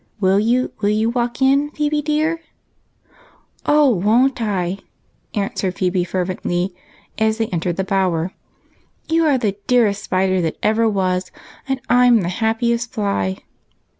Will 0.19 0.39
you, 0.39 0.71
will 0.81 0.89
you 0.89 1.11
walk 1.11 1.43
in, 1.43 1.69
Phebe 1.69 2.01
dear?"" 2.01 2.41
Oh, 3.67 3.89
won't 3.91 4.41
I!" 4.41 4.79
answered 5.35 5.75
Phebe 5.75 6.03
fervently, 6.05 6.73
adding, 7.19 7.27
as 7.29 7.37
they 7.37 7.45
entered 7.49 7.75
the 7.77 7.83
Bower," 7.83 8.33
You 9.11 9.27
are 9.27 9.37
the 9.37 9.57
dearest 9.67 10.03
spider 10.03 10.41
that 10.41 10.57
ever 10.63 10.89
was, 10.89 11.29
and 11.67 11.79
I 11.87 12.07
'm 12.07 12.21
the 12.21 12.29
happiest 12.29 12.91
fly." 12.91 13.43